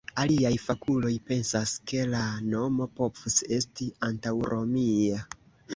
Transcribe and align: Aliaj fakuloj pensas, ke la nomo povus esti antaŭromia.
Aliaj 0.21 0.51
fakuloj 0.61 1.11
pensas, 1.27 1.75
ke 1.91 2.01
la 2.15 2.23
nomo 2.47 2.91
povus 3.01 3.39
esti 3.61 3.93
antaŭromia. 4.11 5.25